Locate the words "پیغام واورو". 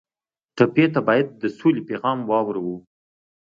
1.89-2.67